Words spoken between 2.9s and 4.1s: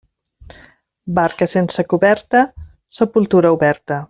sepultura oberta.